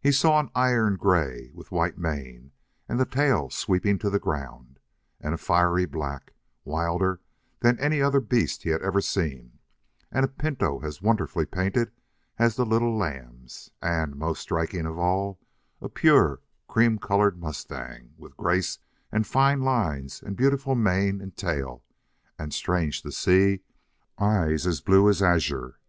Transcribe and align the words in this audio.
He 0.00 0.12
saw 0.12 0.38
an 0.38 0.52
iron 0.54 0.94
gray 0.94 1.50
with 1.52 1.72
white 1.72 1.98
mane 1.98 2.52
and 2.88 3.10
tail 3.10 3.50
sweeping 3.50 3.98
to 3.98 4.08
the 4.08 4.20
ground; 4.20 4.78
and 5.20 5.34
a 5.34 5.36
fiery 5.36 5.84
black, 5.84 6.32
wilder 6.64 7.20
than 7.58 7.76
any 7.80 8.00
other 8.00 8.20
beast 8.20 8.62
he 8.62 8.68
had 8.70 8.82
ever 8.82 9.00
seen; 9.00 9.58
and 10.12 10.24
a 10.24 10.28
pinto 10.28 10.78
as 10.84 11.02
wonderfully 11.02 11.44
painted 11.44 11.90
as 12.38 12.54
the 12.54 12.64
little 12.64 12.96
lambs; 12.96 13.72
and, 13.82 14.14
most 14.14 14.38
striking 14.38 14.86
of 14.86 14.96
all, 14.96 15.40
a 15.80 15.88
pure, 15.88 16.40
cream 16.68 16.96
colored 16.96 17.36
mustang 17.40 18.14
with 18.16 18.36
grace 18.36 18.78
and 19.10 19.26
fine 19.26 19.60
lines 19.62 20.22
and 20.22 20.36
beautiful 20.36 20.76
mane 20.76 21.20
and 21.20 21.36
tail, 21.36 21.82
and, 22.38 22.54
strange 22.54 23.02
to 23.02 23.10
see, 23.10 23.58
eyes 24.20 24.68
as 24.68 24.80
blue 24.80 25.08
as 25.08 25.20
azure. 25.20 25.80